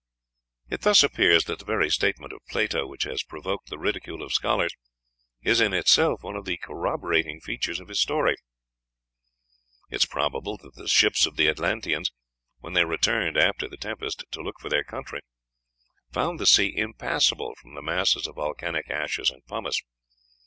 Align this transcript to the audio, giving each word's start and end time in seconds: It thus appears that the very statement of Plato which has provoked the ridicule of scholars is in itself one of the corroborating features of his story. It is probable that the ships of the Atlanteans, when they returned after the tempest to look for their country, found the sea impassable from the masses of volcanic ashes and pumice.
It 0.67 0.81
thus 0.81 1.03
appears 1.03 1.43
that 1.43 1.59
the 1.59 1.65
very 1.65 1.91
statement 1.91 2.33
of 2.33 2.39
Plato 2.49 2.87
which 2.87 3.03
has 3.03 3.21
provoked 3.21 3.69
the 3.69 3.77
ridicule 3.77 4.23
of 4.23 4.33
scholars 4.33 4.73
is 5.43 5.61
in 5.61 5.75
itself 5.75 6.23
one 6.23 6.35
of 6.35 6.45
the 6.45 6.57
corroborating 6.57 7.39
features 7.39 7.79
of 7.79 7.87
his 7.87 8.01
story. 8.01 8.35
It 9.91 9.97
is 9.97 10.07
probable 10.07 10.57
that 10.57 10.73
the 10.73 10.87
ships 10.87 11.27
of 11.27 11.35
the 11.35 11.47
Atlanteans, 11.47 12.09
when 12.61 12.73
they 12.73 12.83
returned 12.83 13.37
after 13.37 13.67
the 13.69 13.77
tempest 13.77 14.23
to 14.31 14.41
look 14.41 14.55
for 14.59 14.69
their 14.69 14.83
country, 14.83 15.19
found 16.11 16.39
the 16.39 16.47
sea 16.47 16.75
impassable 16.75 17.53
from 17.61 17.75
the 17.75 17.83
masses 17.83 18.25
of 18.25 18.37
volcanic 18.37 18.89
ashes 18.89 19.29
and 19.29 19.45
pumice. 19.45 19.83